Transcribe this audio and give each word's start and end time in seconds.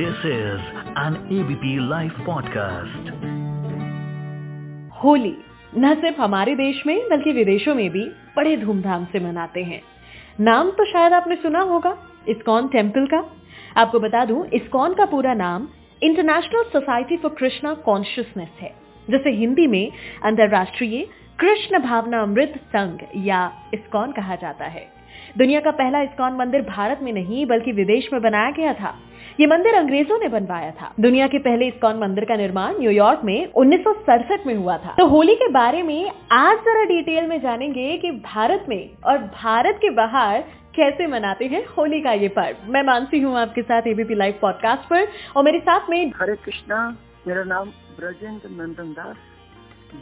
This 0.00 0.12
is 0.12 0.60
an 0.98 1.12
ABP 1.12 1.78
Life 1.78 2.16
podcast. 2.16 3.10
Holi, 5.04 5.36
न 5.78 5.96
सिर्फ़ 6.00 6.20
हमारे 6.20 6.54
देश 6.54 6.86
में, 6.86 7.08
बल्कि 7.10 7.32
विदेशों 7.32 7.74
में 7.74 7.90
भी 7.90 8.04
बड़े 8.36 8.56
धूमधाम 8.56 9.04
से 9.04 9.20
मनाते 9.20 9.62
हैं। 9.62 9.82
नाम 10.40 10.70
तो 10.70 10.84
शायद 10.84 11.12
आपने 11.12 11.36
सुना 11.36 11.60
होगा, 11.60 11.98
इस्कॉन 12.28 12.68
टेंपल 12.68 13.06
का। 13.06 13.36
आपको 13.76 14.00
बता 14.00 14.24
दूँ, 14.24 14.46
इस्कॉन 14.46 14.94
का 14.94 15.04
पूरा 15.04 15.34
नाम 15.34 15.68
international 16.02 16.62
society 16.62 17.16
for 17.16 17.30
Krishna 17.38 17.74
consciousness 17.74 18.50
है, 18.60 18.74
जिसे 19.10 19.30
हिंदी 19.30 19.66
में 19.66 19.92
अंतर्राष्ट्रीय 20.24 21.06
कृष्ण 21.38 21.78
भावना 21.78 22.22
अमृत 22.22 22.60
संघ 22.76 22.98
या 23.16 23.52
इस्कॉन 23.74 24.12
कहा 24.12 24.34
जाता 24.34 24.64
है। 24.64 24.92
दुनिया 25.38 25.60
का 25.60 25.70
पहला 25.70 26.02
इस्कॉन 26.02 26.32
मंदिर 26.32 26.62
भारत 26.62 26.98
में 27.02 27.12
नहीं, 27.12 27.46
बल्कि 27.46 27.72
विदेश 27.72 28.08
में 28.12 28.22
बनाया 28.22 28.50
गया 28.50 28.72
था। 28.72 28.98
ये 29.40 29.46
मंदिर 29.46 29.74
अंग्रेज़ों 29.74 30.18
ने 30.18 30.28
बनवाया 30.28 30.70
था। 30.70 30.92
दुनिया 31.00 31.26
के 31.26 31.38
पहले 31.38 31.66
इस्कॉन 31.68 31.98
मंदिर 31.98 32.24
का 32.24 32.36
निर्माण 32.36 32.78
न्यूयॉर्क 32.78 33.20
में 33.24 33.52
उन्नीस 33.52 33.80
सौ 33.80 33.92
सड़सठ 34.06 34.46
में 34.46 34.54
हुआ 34.54 34.76
था। 34.78 34.94
तो 34.98 35.06
होली 35.06 35.34
के 35.34 35.48
बारे 35.48 35.82
में 35.82 36.10
आज 36.32 36.58
जरा 36.58 36.82
डिटेल 36.84 37.26
में 37.26 37.40
जानेंगे 37.40 37.96
कि 37.98 38.10
भारत 38.10 38.66
में 38.68 38.90
और 39.04 39.18
भारत 39.18 39.78
के 39.82 39.90
बाहर 39.90 40.40
कैसे 40.74 41.06
मनाते 41.06 41.46
हैं 41.46 41.64
होली 41.68 42.00
का 42.00 42.12
ये 42.14 42.28
पर्व। 42.28 42.70
मैं 42.72 42.82
मानसी 42.82 43.20
हूँ 43.20 43.36
आपके 43.38 43.62
साथ 43.62 43.86
एबीपी 43.86 44.14
लाइव 44.14 44.38
पॉडकास्ट 44.40 44.88
पर 44.90 45.08
और 45.36 45.44
मेरे 45.44 45.60
साथ 45.60 45.88
में 45.90 46.12
हरे 46.16 46.36
कृष्णा, 46.44 46.96
मेरा 47.26 47.44
नाम 47.44 47.70
Brajendra 47.98 48.48
Nandan 48.50 48.92
Das 48.92 49.16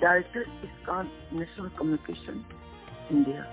director 0.02 0.40
ISKCON 0.64 1.08
national 1.32 1.70
communication, 1.78 2.44
India. 3.12 3.44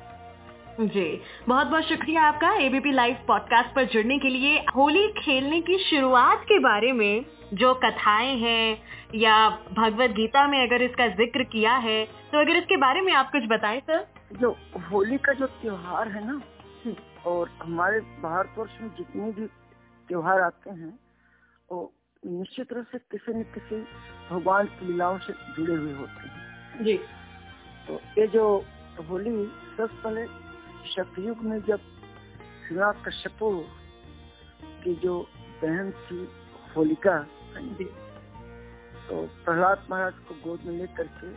जी। 0.77 1.21
बहुत 1.47 1.67
बहुत 1.67 1.84
शुक्रिया 1.84 2.21
आपका 2.21 2.52
एबीपी 2.55 2.91
लाइव 2.91 3.17
पॉडकास्ट 3.27 3.75
पर 3.75 3.85
जुड़ने 3.85 4.17
के 4.20 4.29
लिए। 4.29 4.57
होली 4.75 5.07
खेलने 5.17 5.59
की 5.61 5.77
शुरुआत 5.79 6.41
के 6.43 6.57
बारे 6.59 6.91
में 6.91 7.26
जो 7.54 7.73
कथाएँ 7.84 8.35
हैं 8.37 8.77
या 9.15 9.37
भगवत 9.73 10.12
गीता 10.12 10.45
में 10.48 10.62
अगर 10.62 10.82
इसका 10.82 11.07
ज़िक्र 11.15 11.43
किया 11.54 11.76
है 11.77 12.04
तो 12.05 12.40
अगर 12.40 12.57
इसके 12.57 12.77
बारे 12.77 13.01
में 13.01 13.13
आप 13.13 13.32
कुछ 13.32 13.43
बताएँ 13.49 13.79
सर। 13.82 14.05
जो 14.34 14.55
होली 14.91 15.17
का 15.17 15.34
जो 15.34 15.45
त्योहार 15.45 16.07
है 16.07 16.26
ना 16.27 16.41
और 17.26 17.49
हमारे 17.63 17.99
भारतवर्ष 18.21 18.77
में 18.82 18.89
जितने 18.98 19.32
भी 19.32 19.45
त्योहार 20.10 20.41
आते 20.41 20.70
हैं 20.71 20.93
वो 21.70 21.91
निश्चित 22.23 22.73
रूप 22.73 22.85
से 22.91 22.98
किसी 23.12 23.34
न 23.34 23.43
किसी 23.54 23.82
भगवान 24.32 24.65
की 24.67 24.85
लीलाओं 24.85 25.17
से 25.17 25.34
जुड़े 25.55 25.73
हुए 25.73 25.93
होते 25.93 26.27
हैं। 26.27 26.84
जी। 26.84 26.98
तो 27.87 28.01
ये 28.17 28.27
जो 28.27 28.45
होली 29.10 29.32
सबसे 29.77 30.01
पहले 30.04 30.26
सतयुग 30.86 31.44
में 31.44 31.60
जब 31.62 31.80
हिरा 32.70 32.91
कश्यपो 32.91 33.52
की 34.84 34.96
जो 34.96 35.20
बहन 35.62 35.91
थी 35.91 36.28
होलिका 36.78 37.18
तो 39.08 39.22
प्रहलाद 39.46 39.88
महाराज 39.91 40.13
को 40.13 40.36
गोद 40.44 40.60
में 40.66 40.78
लेकर 40.78 41.08
के 41.08 41.28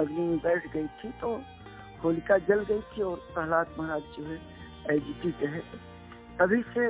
अग्नि 0.00 0.20
में 0.20 0.38
बैठ 0.38 0.72
गई 0.72 0.86
थी 0.86 1.10
तो 1.10 1.42
होलिका 2.04 2.38
जल 2.38 2.64
गई 2.64 2.80
थी 2.80 3.02
और 3.02 3.16
प्रहलाद 3.34 3.76
महाराज 3.78 4.02
जो 4.18 4.24
है 4.24 4.40
एजिटेड 4.90 5.48
है। 5.50 5.60
तभी 6.38 6.62
से 6.62 6.86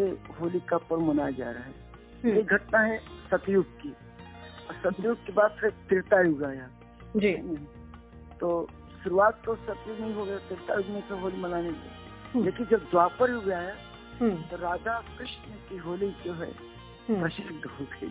ये 0.00 0.08
होलिका 0.40 0.76
पर्व 0.76 1.00
मनाया 1.00 1.30
जा 1.30 1.50
रहा 1.50 1.62
है। 1.62 2.34
ये 2.36 2.42
घटना 2.42 2.78
है 2.78 2.98
सतयुग 3.30 3.66
की। 3.80 3.90
और 4.68 4.74
सतयुग 4.84 5.24
के 5.26 5.32
बाद 5.32 5.56
फिर 5.60 5.70
त्रेता 5.70 6.20
युग 6.20 6.44
आया। 6.44 6.68
जी। 7.16 7.32
तो 8.40 8.68
शुरुआत 9.04 9.42
तो 9.44 9.54
सबसे 9.56 10.00
नहीं 10.00 10.14
हो 10.14 10.24
गया 10.24 10.38
तिरता 10.48 10.74
युग 10.74 10.86
में 10.86 11.02
तो 11.08 11.16
होली 11.16 11.36
मनाने 11.36 11.70
लगे 11.70 12.42
लेकिन 12.42 12.66
जब 12.66 12.80
द्वापर 12.90 13.30
युग 13.30 13.50
आया 13.50 13.74
तो 14.20 14.56
राधा 14.56 14.94
कृष्ण 15.18 15.54
की 15.68 15.76
होली 15.76 16.10
जो 16.24 16.32
है 16.34 16.50
प्रसिद्ध 17.10 17.64
हो 17.66 17.86
गई। 17.92 18.10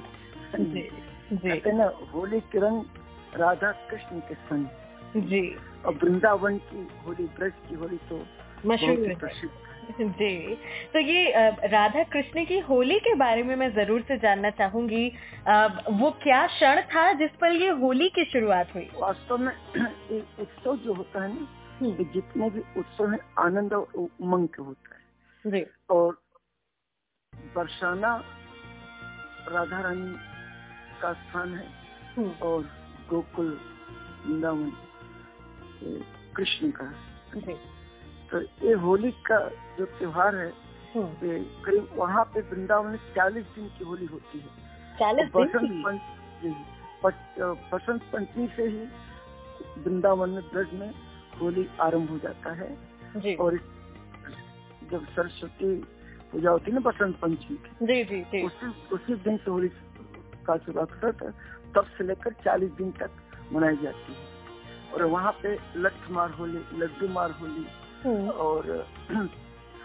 ना 1.73 1.85
होली 2.13 2.39
के 2.51 2.59
रंग 2.59 2.77
राधा 3.35 3.71
कृष्ण 3.89 4.19
के 4.19 4.35
संग। 4.35 4.65
जी। 5.29 5.41
और 5.85 5.93
वृंदावन 5.93 6.57
की 6.69 6.87
होली 7.05 7.25
ब्रज 7.37 7.53
की 7.69 7.75
होली 7.75 7.97
तो 8.09 8.17
मशहूर 8.65 9.15
प्रसिद्ध। 9.19 9.53
जी। 10.19 10.55
तो 10.93 10.99
ये 10.99 11.31
राधा 11.67 12.03
कृष्ण 12.03 12.45
की 12.45 12.59
होली 12.59 12.99
के 12.99 13.13
बारे 13.15 13.43
में 13.43 13.55
मैं 13.55 13.69
ज़रूर 13.73 14.01
से 14.01 14.17
जानना 14.17 14.49
चाहूँगी। 14.49 15.07
वो 15.91 16.11
क्या 16.23 16.45
क्षण 16.47 16.81
था 16.81 17.11
जिस 17.13 17.31
पर 17.41 17.51
ये 17.51 17.69
होली 17.81 18.09
की 18.09 18.25
शुरुआत 18.25 18.73
हुई? 18.75 18.89
वास्तव 18.95 19.37
में 19.37 19.53
उत्सव 20.39 20.75
जो 20.75 20.93
होता 20.93 21.23
है 21.23 21.33
ना 21.33 21.47
जितने 22.13 22.49
भी 22.49 22.59
उत्सव 22.79 23.11
है 23.11 23.19
आनंद 23.39 23.73
और 23.73 23.87
उमंग 23.97 24.47
के 24.47 24.63
होता 24.63 24.95
है। 24.95 25.51
जी। 25.51 25.65
और 25.89 26.21
बरसाना 27.55 28.15
राधा 29.49 29.79
रानी 29.81 30.15
का 31.01 31.13
स्थान 31.13 31.55
है 31.55 32.31
और 32.43 32.63
गोकुल 33.09 33.59
वृंदावन 34.25 34.71
कृष्ण 36.35 36.71
का। 36.71 36.91
तो 38.33 38.41
ये 38.67 38.73
होली 38.73 39.11
का 39.29 39.37
जो 39.77 39.85
त्योहार 39.85 40.35
है 40.35 40.47
ये 40.97 41.37
करीब 41.65 41.89
वहाँ 41.95 42.23
पे 42.33 42.41
वृंदावन 42.41 42.89
में 42.91 42.97
चालीस 43.15 43.45
दिन 43.55 43.67
की 43.77 43.83
होली 43.85 44.05
होती 44.05 44.39
है। 44.39 44.49
चालीस 44.99 45.29
बसंत 45.35 46.01
अ, 47.05 47.45
बसंत 47.73 48.01
पंचमी 48.13 48.47
से 48.55 48.63
ही 48.63 48.85
वृंदावन 49.83 50.29
में 50.29 50.43
ब्रज 50.43 50.73
में 50.73 50.93
होली 51.41 51.67
आरंभ 51.81 52.09
हो 52.09 52.17
जाता 52.17 52.51
है। 52.51 52.69
जी। 53.15 53.35
और 53.35 53.57
जब 54.91 55.05
सरस्वती 55.05 55.75
पूजा 56.31 56.49
होती 56.49 56.71
है 56.71 56.73
ना 56.73 56.89
बसंत 56.89 57.15
पंचमी 57.19 57.57
की 57.57 57.85
जी 57.85 58.03
जी 58.03 58.21
जी। 58.31 58.41
उसी 58.45 58.67
उसी 58.95 59.15
दिन 59.15 59.37
से 59.37 59.51
होली 59.51 59.67
का 60.47 60.57
शुरुआत 60.57 61.03
होता 61.03 61.25
है 61.25 61.31
तब 61.75 61.85
से 61.97 62.03
लेकर 62.03 62.33
चालीस 62.45 62.71
दिन 62.71 62.91
तक 62.91 63.11
मनाई 63.53 63.77
जाती 63.83 64.13
है। 64.13 64.31
और 64.93 65.03
वहाँ 65.05 65.31
पे 65.43 65.57
लठ 65.77 66.09
मार 66.11 66.31
होली 66.31 66.63
लड्डू 66.79 67.07
मार 67.07 67.31
होली 67.31 67.53
हम्म, 67.53 67.82
और 68.05 68.85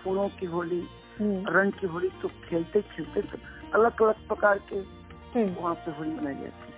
फूलों 0.04 0.28
की 0.38 0.46
होली 0.46 0.80
हम्म, 1.18 1.44
रंग 1.56 1.72
की 1.80 1.86
होली 1.86 2.08
तो 2.22 2.28
खेलते 2.48 2.80
खेलते 2.94 3.22
तो 3.22 3.38
अलग 3.78 4.02
अलग 4.02 4.26
प्रकार 4.28 4.58
के 4.72 4.76
हम्म, 4.76 5.54
वहाँ 5.60 5.74
पे 5.74 5.90
होली 5.98 6.10
मनाई 6.10 6.34
जाती 6.34 6.72
है। 6.72 6.76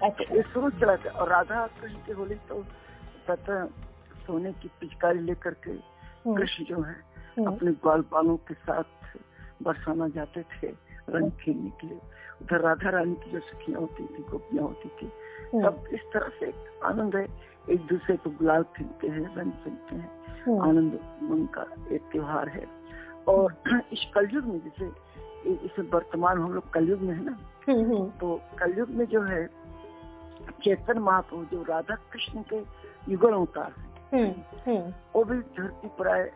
तो 0.00 0.06
अच्छा 0.06 0.34
ये 0.34 0.42
शुरू 0.52 0.70
चला 0.80 0.96
था 0.96 1.10
और 1.20 1.28
राधा 1.28 1.66
कृष्ण 1.80 1.96
की 2.06 2.12
होली 2.20 2.34
तो 2.48 2.62
सोने 4.26 4.52
की 4.62 4.68
पिचकारी 4.80 5.18
लेकर 5.18 5.54
के 5.66 5.70
हम्म, 5.70 6.36
कृष्ण 6.36 6.64
जो 6.64 6.80
है 6.82 6.96
हम्म, 7.38 7.46
अपने 7.52 7.72
ग्वाल 7.72 8.00
बालों 8.12 8.36
के 8.48 8.54
साथ 8.54 9.16
बरसाना 9.62 10.08
जाते 10.08 10.42
थे 10.42 10.66
रंग 11.10 11.30
खेलने 11.40 11.70
के 11.80 11.86
लिए। 11.86 12.00
उधर 12.42 12.60
राधा 12.60 12.90
रानी 12.90 13.14
की 13.24 13.30
जो 13.30 13.40
सखियाँ 13.40 13.80
होती 13.80 14.04
थी 14.06 14.22
गोपियाँ 14.30 14.64
होती 14.64 14.88
थी 14.88 15.06
हम्म, 15.06 15.29
सब 15.46 15.84
इस 15.92 16.00
तरह 16.00 16.28
से 16.40 16.52
आनंद 16.84 17.16
है। 17.16 17.26
एक 17.70 17.80
दूसरे 17.86 18.16
को 18.16 18.30
गुलाल 18.30 18.62
खेलते 18.62 19.08
हैं 19.08 19.36
रंग 19.36 19.52
खेलते 19.52 19.96
हैं। 19.96 20.10
हम्म, 20.46 20.62
आनंद 20.62 21.00
उमंग 21.22 21.48
का 21.48 21.66
एक 21.92 22.02
त्योहार 22.12 22.48
है। 22.48 22.66
और 23.28 23.54
इस 23.92 24.06
कलयुग 24.14 24.44
में 24.44 24.58
जैसे 24.58 24.86
इस 25.50 25.70
वर्तमान 25.94 26.38
हम 26.38 26.52
लोग 26.52 26.70
कलयुग 26.70 27.00
में 27.00 27.14
है 27.14 27.24
ना 27.24 27.38
हम्म, 27.68 27.84
हम्म, 27.84 28.10
तो 28.10 28.40
कलयुग 28.58 28.90
में 28.90 29.06
जो 29.06 29.22
है 29.22 29.50
चेतन 30.64 30.98
महाप्रभु 30.98 31.44
जो 31.44 31.62
राधा 31.62 31.94
कृष्ण 31.94 32.42
के 32.42 32.56
युगल 33.12 33.32
अवतार 33.32 33.72
हैं। 34.14 34.46
हम्म, 34.46 34.72
हम्म, 34.72 34.92
वो 35.14 35.24
भी 35.24 35.38
धरती 35.38 35.88
पर 35.98 36.08
आए 36.08 36.30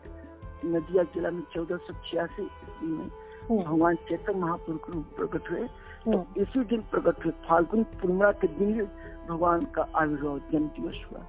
नदिया 0.65 1.03
जिला 1.03 1.29
में 1.31 1.43
चौदह 1.53 1.77
सौ 1.77 1.93
छियासी 1.93 2.43
ईस्वी 2.43 2.87
में 2.87 2.97
हम्म, 2.99 3.11
भगवान 3.45 3.95
चेतन 4.09 4.37
महाप्रभु 4.39 4.77
के 4.77 4.91
रूप 4.93 5.05
प्रकट 5.17 5.49
हुए। 5.51 5.67
तो 6.05 6.25
इसी 6.37 6.63
दिन 6.65 6.81
प्रकट 6.91 7.25
हुए 7.25 7.33
फाल्गुन 7.47 7.83
पूर्णिमा 7.95 8.31
के 8.33 8.47
दिन 8.49 8.87
भगवान 9.29 9.65
का 9.75 9.87
आविर्भाव 9.95 10.39
जन्म 10.51 10.67
दिवस 10.75 11.03
हुआ। 11.11 11.21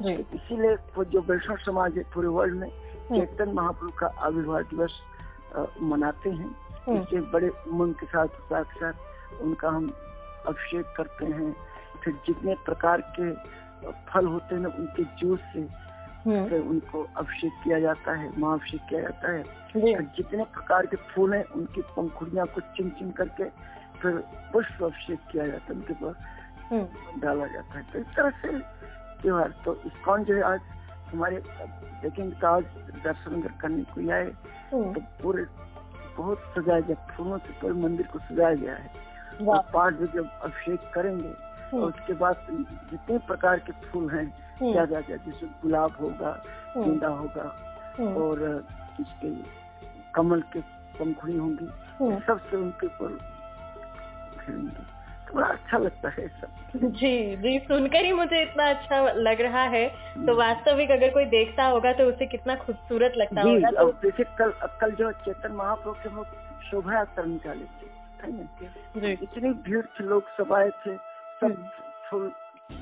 तो 0.00 0.36
इसीलिए 0.36 0.76
जो 1.04 1.20
वैष्णव 1.22 1.56
समाज 1.64 1.96
है 1.98 2.04
पूरे 2.14 2.28
वर्ल्ड 2.28 2.54
में 2.54 2.68
चेतन 3.08 3.52
महाप्रभु 3.54 3.92
का 3.98 4.06
आविर्भाव 4.26 4.62
दिवस 4.70 5.00
मनाते 5.82 6.30
हैं। 6.30 6.50
इसके 6.92 7.20
बड़े 7.32 7.48
उमंग 7.48 7.94
के 7.94 8.06
साथ 8.06 8.40
उत्साह 8.40 8.62
के 8.62 8.80
साथ 8.80 9.40
उनका 9.42 9.68
हम 9.68 9.92
अभिषेक 10.46 10.86
करते 10.96 11.26
हैं। 11.26 11.54
फिर 12.04 12.14
जितने 12.26 12.54
प्रकार 12.64 13.00
के 13.18 13.30
फल 14.10 14.26
होते 14.26 14.54
हैं 14.54 14.66
उनके 14.66 15.04
जूस 15.20 15.40
से 15.52 15.62
फिर 16.24 16.60
उनको 16.60 17.06
अभिषेक 17.16 17.52
किया 17.64 17.80
जाता 17.80 18.12
है 18.12 18.30
महाअभिषेक 18.38 18.80
किया 18.88 19.00
जाता 19.00 19.32
है। 19.32 19.42
फिर 19.72 20.02
जितने 20.16 20.44
प्रकार 20.44 20.86
के 20.86 20.96
फूल 20.96 21.34
हैं 21.34 21.44
उनकी 21.44 21.82
पंखुड़ियाँ 21.82 22.46
को 22.46 22.60
चिन 22.60 22.90
चिन 22.90 23.10
करके 23.10 23.44
फिर 24.02 24.12
पुष्प 24.52 24.82
अभिषेक 24.82 25.18
किया 25.32 25.46
जाता 25.46 25.64
है 25.64 25.74
उनके 25.74 25.94
पास 25.94 26.14
हम्म, 26.72 27.20
डाला 27.20 27.46
जाता 27.46 27.78
है। 27.78 27.84
तो 27.92 27.98
इस 27.98 28.06
तरह 28.06 28.30
से 28.30 28.58
त्योहार। 29.22 29.54
तो 29.64 29.80
इस्कॉन 29.86 30.24
जो 30.24 30.34
है 30.34 30.42
आज 30.42 30.60
हमारे 31.12 31.42
देखेंगे 32.02 32.36
तो 32.36 32.46
आज 32.46 32.64
दर्शन 33.04 33.40
अगर 33.40 33.52
करने 33.60 33.82
को 33.82 34.10
आए 34.12 34.24
हम्म, 34.72 34.92
तो 34.92 35.00
पूरे 35.22 35.46
बहुत 36.16 36.38
सजाया 36.38 36.80
गया 36.80 37.06
फूलों 37.16 37.38
से 37.38 37.52
पूरे 37.52 37.74
मंदिर 37.74 38.06
को 38.06 38.18
सजाया 38.18 38.54
गया 38.54 38.74
है। 38.74 38.90
और 39.32 39.44
वाह, 39.46 39.60
पाँच 39.60 39.94
बजे 39.94 40.06
जब 40.06 40.28
अभिषेक 40.42 40.90
करेंगे 40.94 41.51
और 41.74 41.78
हम्म, 41.80 41.88
उसके 41.88 42.12
बाद 42.12 42.46
जितने 42.90 43.18
प्रकार 43.26 43.58
के 43.58 43.72
फूल 43.86 44.10
हैं 44.10 44.24
हम्म, 44.24 44.72
किया 44.72 44.84
जाएगा 44.84 45.16
जैसे 45.16 45.46
गुलाब 45.62 45.96
होगा 46.00 46.42
हम्म, 46.74 46.84
गेंदा 46.84 47.08
होगा 47.08 47.54
हम्म, 47.98 48.16
और 48.16 48.64
इसके 49.00 49.30
कमल 50.14 50.40
के 50.52 50.60
पंखुड़ी 50.98 51.36
होंगी 51.36 51.68
हम्म। 51.98 52.18
सबसे 52.26 52.56
उनके 52.56 52.86
ऊपर 52.86 53.18
खेलेंगे। 54.40 54.90
तो 55.28 55.34
बड़ा 55.34 55.46
अच्छा 55.46 55.78
लगता 55.78 56.08
है 56.08 56.26
सब। 56.28 56.78
जी 56.98 57.36
जी 57.36 57.58
सुनकर 57.58 58.04
ही 58.04 58.12
मुझे 58.12 58.42
इतना 58.42 58.68
अच्छा 58.70 59.12
लग 59.12 59.40
रहा 59.40 59.62
है। 59.74 59.86
तो 60.26 60.34
वास्तविक 60.36 60.90
अगर 60.90 61.10
कोई 61.10 61.24
देखता 61.24 61.64
होगा 61.64 61.92
तो 61.92 62.04
उसे 62.04 62.26
कितना 62.26 62.54
खूबसूरत 62.54 63.12
लगता 63.16 63.42
होगा। 63.42 63.70
तो 63.70 63.92
जैसे 64.04 64.24
कल 64.38 64.52
कल 64.80 64.90
जो 64.90 65.12
चेतन 65.24 65.52
महाप्रभु 65.52 65.92
के 66.02 66.08
हम 66.08 66.24
शोभा 66.70 66.94
यात्रा 66.94 67.24
निकाले 67.24 67.64
थे 67.64 67.90
इतनी 69.12 69.50
भीड़ 69.50 69.84
थी 69.86 70.04
लोग 70.04 70.28
सब 70.36 70.52
आए 70.52 70.68
थे 70.86 70.96
सब 71.42 71.52
हम्म। 71.52 71.68
फूल 72.10 72.32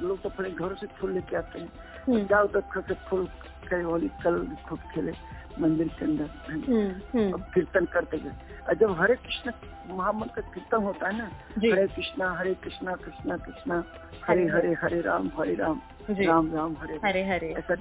लोग 0.09 0.27
अपने 0.27 0.51
घरों 0.51 0.75
से 0.77 0.87
फूल 0.87 1.13
लेके 1.13 1.37
आते 1.37 1.59
हैं। 1.59 1.69
हम्म, 2.07 2.25
जाओ 2.27 2.47
दफ्तर 2.47 2.81
से 2.89 2.95
फूल 3.09 3.27
कई 3.71 3.83
होली 3.83 4.09
कल 4.25 4.47
खूब 4.69 4.79
खेले 4.95 5.13
मंदिर 5.61 5.89
के 5.89 6.05
अंदर। 6.05 6.31
ना। 6.51 7.19
हम्म, 7.19 7.43
कीर्तन 7.55 7.85
करते 7.85 8.19
गए 8.19 8.33
और 8.69 8.75
जब 8.75 9.01
हरे 9.01 9.15
कृष्ण 9.15 9.53
महामंत्र 9.97 10.41
का 10.41 10.51
कीर्तन 10.51 10.83
होता 10.85 11.09
है 11.09 11.19
ना 11.19 11.25
हरे 11.59 11.87
कृष्णा 11.87 12.31
हरे 12.39 12.55
कृष्णा 12.55 12.95
कृष्णा 12.95 13.37
कृष्णा 13.37 13.83
हरे 14.29 14.47
हरे 14.47 14.73
हरे 14.83 15.01
राम 15.01 15.31
हरे 15.39 15.55
राम 15.55 15.81
राम 16.11 16.55
राम 16.55 16.77
हरे 16.81 16.99
हरे 17.05 17.25
हरे। 17.25 17.49
ऐसा 17.59 17.75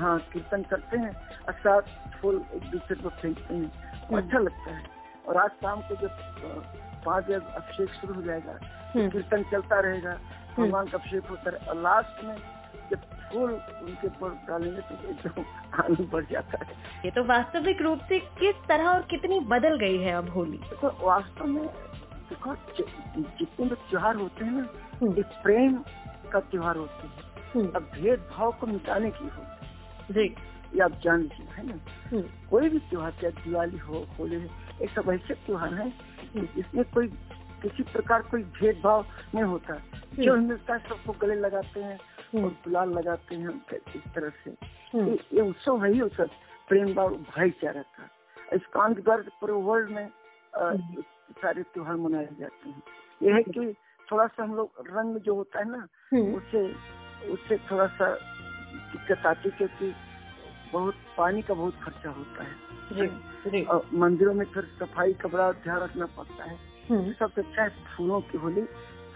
हाँ 0.00 0.18
कीर्तन 0.32 0.62
करते 0.62 0.98
हैं 0.98 1.14
और 1.48 1.52
साथ 1.54 1.82
फूल 2.20 2.44
एक 2.54 2.70
दूसरे 2.70 2.96
को 3.02 3.08
फेंकते 3.08 3.54
हैं। 3.54 3.70
अच्छा 4.16 4.38
लगता 4.38 4.70
है। 4.70 4.82
और 5.28 5.36
आज 5.36 5.50
शाम 5.50 5.80
को 5.80 5.96
जब 5.96 6.08
पाँच 7.06 7.30
अभिषेक 7.30 7.90
शुरू 8.00 8.14
हो 8.14 8.22
जाएगा। 8.22 8.58
हम्म, 8.94 9.08
कीर्तन 9.10 9.42
चलता 9.52 9.80
रहेगा। 9.80 10.18
भगवान 10.58 10.86
का 10.86 10.98
अभिषेक 10.98 11.26
होता 11.26 11.50
है। 11.50 11.56
और 11.68 11.80
लास्ट 11.82 12.24
में 12.24 12.36
जब 12.90 13.00
फूल 13.30 13.50
उनके 13.50 14.06
ऊपर 14.06 14.30
डालेंगे 14.48 14.80
तो 14.80 14.94
एकदम 15.10 15.44
आनंद 15.82 16.08
बढ़ 16.12 16.24
जाता 16.30 16.64
है। 16.64 16.72
ये 17.04 17.10
तो 17.10 17.24
वास्तविक 17.24 17.82
रूप 17.82 18.00
से 18.08 18.18
किस 18.40 18.66
तरह 18.68 18.88
और 18.88 19.02
कितनी 19.10 19.40
बदल 19.52 19.76
गई 19.78 19.98
है 19.98 20.12
अब 20.12 20.30
होली? 20.30 20.56
देखो 20.58 20.88
वास्तव 21.06 21.46
में 21.46 21.66
देखो 22.28 22.54
जितने 22.76 23.66
भी 23.66 23.74
त्योहार 23.74 24.16
होते 24.16 24.44
हैं 24.44 24.52
ना 24.52 24.66
हम्म, 25.02 25.12
ये 25.16 25.22
प्रेम 25.42 25.78
का 26.32 26.40
त्योहार 26.40 26.76
होते 26.76 27.06
हैं। 27.06 27.22
हम्म, 27.54 27.70
अब 27.76 27.90
भेदभाव 27.94 28.52
को 28.60 28.66
मिटाने 28.66 29.10
की 29.10 29.24
होती 29.24 30.20
है 30.20 30.26
ये 30.74 30.80
आप 30.84 30.92
जान 31.04 31.20
लीजिए 31.20 31.46
है 31.56 31.66
ना? 31.66 31.74
हम्म, 32.10 32.22
कोई 32.50 32.68
भी 32.68 32.78
त्योहार 32.90 33.12
चाहे 33.12 33.30
दिवाली 33.44 33.78
हो 33.78 34.06
होली 34.18 34.36
हो 34.36 34.48
ये 34.80 34.86
सब 34.94 35.10
ऐसे 35.12 35.34
त्योहार 35.34 35.74
है 35.74 35.88
इसमें 36.36 36.84
कोई 36.84 37.08
किसी 37.62 37.82
प्रकार 37.82 38.22
कोई 38.22 38.42
भेदभाव 38.42 39.06
नहीं 39.34 39.44
होता 39.44 39.74
जो 40.18 40.36
मिलता 40.36 40.74
है 40.74 40.78
सबको 40.88 41.12
गले 41.12 41.34
लगाते 41.34 41.82
हैं 41.82 41.98
और 41.98 42.40
हम्म, 42.40 42.48
गुलाल 42.48 42.90
लगाते 42.90 43.34
हैं 43.34 43.62
इस 43.96 44.02
तरह 44.14 44.28
से। 44.28 44.50
हम्म, 44.94 45.08
ये, 45.08 45.18
ये 45.34 45.40
उत्सव 45.40 45.84
है 45.84 45.92
ही 45.92 46.00
उत्सव 46.00 46.30
प्रेम 46.68 46.94
भाव 46.94 47.14
भाईचारा 47.14 47.82
का। 47.82 48.08
इस 48.52 48.66
कान 48.66 48.94
के 48.94 49.02
द्वारा 49.02 49.22
से 49.22 49.30
पूरे 49.40 49.52
वर्ल्ड 49.52 49.90
में 49.90 50.08
हम्म। 50.56 51.02
सारे 51.42 51.62
त्योहार 51.62 51.96
मनाए 51.96 52.28
जाते 52.40 52.68
हैं। 52.68 52.82
यह 53.22 53.34
है 53.34 53.42
कि 53.42 53.74
थोड़ा 54.12 54.26
सा 54.26 54.42
हम 54.42 54.54
लोग 54.54 54.70
रंग 54.90 55.16
जो 55.16 55.34
होता 55.34 55.58
है 55.58 55.70
ना 55.70 55.86
हम्म, 56.12 56.34
उससे 56.34 56.74
उससे 57.28 57.56
थोड़ा 57.56 57.86
सा 57.86 58.10
दिक्कत 58.74 59.26
आती 59.26 59.48
है 59.48 59.56
क्योंकि 59.58 59.94
बहुत 60.74 60.94
पानी 61.18 61.42
का 61.42 61.54
बहुत 61.54 61.74
खर्चा 61.82 62.10
होता 62.10 62.44
है। 62.44 62.52
जी 62.92 63.06
जी। 63.50 63.62
और 63.62 63.88
मंदिरों 63.94 64.34
में 64.34 64.46
फिर 64.46 64.64
सफ़ाई 64.80 65.12
कपड़ा 65.12 65.52
ध्यान 65.52 65.80
रखना 65.80 66.06
पड़ता 66.06 66.44
है। 66.44 66.58
हम्म, 66.90 67.12
सबसे 67.12 67.40
अच्छा 67.40 67.62
है 67.62 67.68
फूलों 67.96 68.20
की 68.20 68.38
होली। 68.38 68.62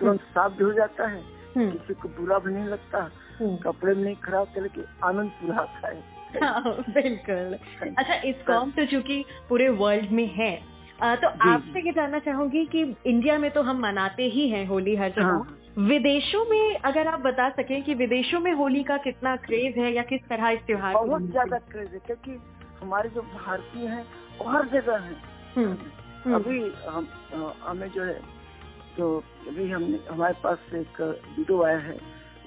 तुरंत 0.00 0.20
साफ़ 0.20 0.52
भी 0.52 0.64
हो 0.64 0.72
जाता 0.72 1.06
है। 1.06 1.22
हम्म, 1.56 1.70
किसी 1.70 1.94
को 1.94 2.08
बुरा 2.08 2.38
भी 2.38 2.52
नहीं 2.52 2.64
लगता। 2.64 3.10
हम्म। 3.40 3.56
कपड़े 3.56 3.94
भी 3.94 4.02
नहीं 4.02 4.16
खराब 4.16 4.40
होते 4.40 4.60
लेकिन 4.60 4.84
आनंद 5.04 5.30
पूरा 5.30 5.56
आता 5.56 5.88
है। 5.88 6.18
हाँ, 6.42 6.62
बिल्कुल। 6.90 7.58
अच्छा 7.98 8.14
इस्कॉन 8.14 8.70
तो 8.70 8.86
चूँकि 8.86 9.24
पूरे 9.48 9.68
वर्ल्ड 9.68 10.10
में 10.10 10.26
है 10.26 10.78
आ, 11.02 11.14
तो 11.14 11.28
आपसे 11.28 11.86
ये 11.86 11.92
जानना 11.92 12.18
चाहूँगी 12.18 12.64
कि 12.66 12.96
इंडिया 13.06 13.38
में 13.38 13.50
तो 13.50 13.62
हम 13.62 13.82
मनाते 13.82 14.22
ही 14.22 14.48
हैं 14.48 14.66
होली 14.66 14.96
हर 14.96 15.10
जगह। 15.10 15.24
हाँ। 15.24 15.57
विदेशों 15.78 16.44
में 16.44 16.76
अगर 16.84 17.06
आप 17.06 17.20
बता 17.20 17.48
सकें 17.48 17.82
कि 17.84 17.94
विदेशों 17.94 18.38
में 18.40 18.52
होली 18.52 18.82
का 18.84 18.96
कितना 18.96 19.34
क्रेज 19.36 19.76
है 19.78 19.92
या 19.94 20.02
किस 20.02 20.20
तरह 20.28 20.48
इस 20.50 20.60
त्योहार 20.66 20.94
बहुत 20.94 21.22
ज़्यादा 21.22 21.58
क्रेज 21.58 21.92
है 21.92 21.98
क्योंकि 22.06 22.38
हमारे 22.80 23.08
जो 23.08 23.22
भारतीय 23.22 23.86
हैं 23.88 24.02
वो 24.38 24.48
हर 24.50 24.66
जगह 24.68 24.98
हैं? 24.98 25.16
हम्म, 25.56 25.76
हम्म, 26.24 26.34
अभी 26.34 26.58
हम 26.86 27.08
हमें 27.62 27.88
जो 27.90 28.04
है 28.04 28.20
तो 28.96 29.16
अभी 29.48 29.70
हमने 29.70 30.00
हमारे 30.10 30.34
पास 30.44 30.74
एक 30.74 31.00
वीडियो 31.38 31.62
आया 31.62 31.78
है 31.78 31.98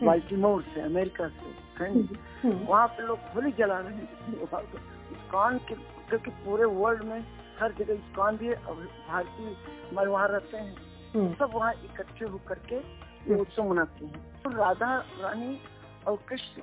बाल्टीमोर 0.04 0.62
से 0.74 0.82
अमेरिका 0.82 1.28
से? 1.28 1.54
हम्म, 1.84 2.08
हम्म, 2.44 2.66
वहाँ 2.68 2.88
पे 2.88 3.08
लोग 3.08 3.20
होली 3.36 3.52
जला 3.52 3.80
रहे 3.80 3.94
हैं। 3.94 4.64
इस्कॉन 5.12 5.58
के 5.70 5.76
क्योंकि 6.10 6.32
पूरे 6.46 6.66
वर्ल्ड 6.66 7.04
में 7.04 7.20
हर 7.60 7.74
जगह 7.80 7.94
इस्कॉन 7.94 8.38
भी 8.38 8.48
है 8.48 8.56
और 8.56 8.76
भारतीय 9.10 9.56
हमारे 9.92 10.10
वहाँ 10.10 10.28
रहते 10.28 10.58
हैं। 10.58 10.76
हम्म, 11.16 11.34
सब 11.34 11.52
वहाँ 11.56 11.74
इकट्ठे 11.74 12.26
होकर 12.26 12.60
के 12.70 12.80
ये 13.28 13.40
उत्सव 13.40 13.70
मनाते 13.70 14.06
हैं। 14.06 14.42
तो 14.42 14.50
राधा 14.50 14.98
रानी 14.98 15.60
और 16.08 16.18
कृष्ण 16.30 16.62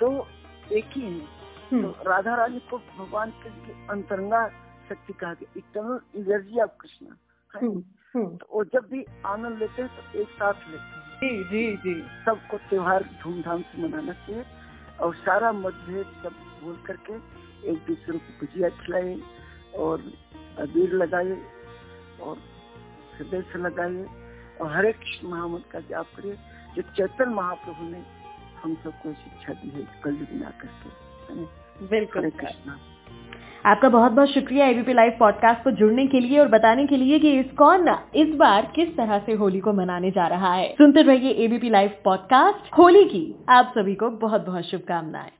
दो 0.00 0.26
एक 0.72 0.84
ही 0.92 1.00
हैं। 1.00 1.28
हम्म, 1.72 1.92
तो 1.92 2.10
राधा 2.10 2.34
रानी 2.34 2.60
को 2.60 2.78
भगवान 2.78 3.30
के 3.30 3.50
की 3.50 3.86
अंतरंगा 3.90 4.48
शक्ति 4.88 5.12
कहा 5.12 5.34
गया। 5.34 5.52
Eternal 5.56 6.20
energy 6.20 6.60
of 6.60 6.70
Krishna. 6.80 7.06
Hmm, 7.54 7.84
hmm, 8.14 8.36
तो 8.36 8.46
वो 8.52 8.64
जब 8.64 8.88
भी 8.90 9.04
आनंद 9.26 9.58
लेते 9.58 9.82
हैं 9.82 10.12
तो 10.12 10.18
एक 10.18 10.28
साथ 10.28 10.54
लेते 10.54 10.82
हैं। 10.82 11.06
जी 11.16 11.44
जी 11.44 11.76
जी। 11.76 12.02
सबको 12.26 12.56
त्योहार 12.56 13.02
धूमधाम 13.02 13.62
से 13.62 13.82
मनाना 13.82 14.12
चाहिए 14.12 14.44
और 15.00 15.14
सारा 15.14 15.52
मतभेद 15.52 16.06
सब 16.06 16.32
भूल 16.62 16.76
करके 16.86 17.14
एक 17.70 17.78
दूसरे 17.86 18.18
को 18.18 18.40
गुजिया 18.40 18.68
खिलाए 18.68 19.20
और 19.76 20.00
अबीर 20.58 20.92
लगाए 20.92 21.46
और 22.20 22.38
हृदय 23.18 23.42
से 23.42 23.58
लगाए। 23.58 24.25
और 24.60 24.72
हरे 24.72 24.92
कृष्ण 24.92 25.28
महामंत्र 25.28 25.72
का 25.72 25.80
जाप 25.90 26.06
करिए 26.16 26.36
जो 26.76 26.82
चैतन्य 26.96 27.34
महाप्रभु 27.34 27.88
ने 27.92 28.02
हम 28.62 28.74
सबको 28.84 29.12
शिक्षा 29.12 29.52
दी 29.52 29.68
है 29.68 29.86
कलयुग 30.04 30.28
में 30.32 30.46
आकर 30.46 30.66
के 30.66 31.86
बिल्कुल 31.86 32.30
कृष्णा। 32.30 32.76
आपका 33.66 33.88
बहुत 33.88 34.12
बहुत 34.12 34.28
शुक्रिया 34.28 34.66
एबीपी 34.66 34.92
लाइव 34.92 35.16
पॉडकास्ट 35.20 35.62
को 35.64 35.70
जुड़ने 35.70 36.06
के 36.06 36.20
लिए 36.20 36.38
और 36.38 36.48
बताने 36.48 36.86
के 36.86 36.96
लिए 36.96 37.18
कि 37.18 37.32
इस्कॉन 37.40 37.88
इस 38.14 38.34
बार 38.34 38.72
किस 38.74 38.96
तरह 38.96 39.18
से 39.18 39.32
होली 39.32 39.60
को 39.60 39.72
मनाने 39.72 40.10
जा 40.10 40.26
रहा 40.26 40.52
है। 40.52 40.72
सुनते 40.72 41.02
रहिए 41.02 41.30
एबीपी 41.44 41.70
लाइव 41.70 41.90
पॉडकास्ट 42.04 42.72
होली 42.78 43.04
की 43.04 43.24
आप 43.48 43.72
सभी 43.78 43.94
को 43.94 44.10
बहुत 44.24 44.46
बहुत 44.46 44.64
शुभकामनाएँ। 44.64 45.30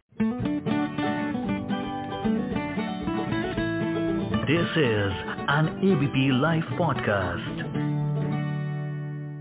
This 4.44 4.78
is 4.78 5.36
an 5.48 5.66
ABP 5.80 6.22
Life 6.42 6.70
podcast. 6.78 7.95